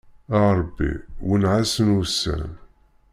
[0.37, 0.89] A Ṛebbi
[1.27, 2.51] wenneɛ-asen ussan.